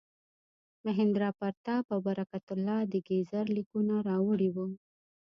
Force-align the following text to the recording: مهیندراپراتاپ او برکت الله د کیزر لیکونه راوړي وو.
مهیندراپراتاپ 0.85 1.85
او 1.93 1.99
برکت 2.07 2.45
الله 2.55 2.79
د 2.91 2.93
کیزر 3.07 3.45
لیکونه 3.57 3.95
راوړي 4.09 4.49
وو. 4.55 4.67